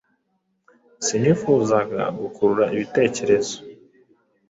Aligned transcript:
Sinifuzaga 1.05 2.01
gukurura 2.19 2.65
ibitekerezo. 2.75 3.55